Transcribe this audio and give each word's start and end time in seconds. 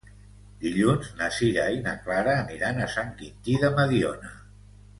Dilluns 0.61 1.11
na 1.19 1.27
Sira 1.35 1.65
i 1.75 1.83
na 1.89 1.93
Clara 2.07 2.33
aniran 2.45 2.81
a 2.81 2.89
Sant 2.97 3.13
Quintí 3.21 3.59
de 3.67 3.71
Mediona. 3.79 4.33